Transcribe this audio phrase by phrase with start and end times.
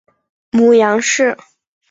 [0.49, 1.37] 母杨氏。